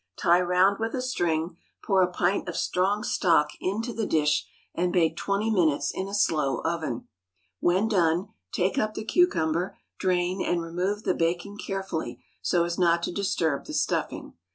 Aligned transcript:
Tie 0.17 0.41
round 0.41 0.79
with 0.79 0.95
a 0.95 0.99
string, 1.03 1.57
pour 1.85 2.01
a 2.01 2.11
pint 2.11 2.49
of 2.49 2.57
strong 2.57 3.03
stock 3.03 3.51
into 3.59 3.93
the 3.93 4.07
dish, 4.07 4.47
and 4.73 4.91
bake 4.91 5.15
twenty 5.15 5.51
minutes 5.51 5.91
in 5.93 6.07
a 6.07 6.13
slow 6.15 6.57
oven. 6.63 7.07
When 7.59 7.87
done, 7.87 8.29
take 8.51 8.79
up 8.79 8.95
the 8.95 9.05
cucumber, 9.05 9.77
drain, 9.99 10.43
and 10.43 10.59
remove 10.59 11.03
the 11.03 11.13
bacon 11.13 11.55
carefully 11.55 12.23
so 12.41 12.63
as 12.63 12.79
not 12.79 13.03
to 13.03 13.11
disturb 13.11 13.65
the 13.67 13.73
stuffing. 13.75 14.33